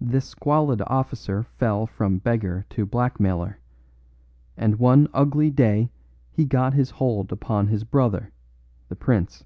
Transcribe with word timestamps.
This 0.00 0.24
squalid 0.24 0.82
officer 0.88 1.44
fell 1.44 1.86
from 1.86 2.18
beggar 2.18 2.66
to 2.70 2.84
blackmailer, 2.84 3.60
and 4.56 4.76
one 4.80 5.06
ugly 5.14 5.52
day 5.52 5.88
he 6.32 6.44
got 6.44 6.74
his 6.74 6.90
hold 6.90 7.30
upon 7.30 7.68
his 7.68 7.84
brother, 7.84 8.32
the 8.88 8.96
prince. 8.96 9.44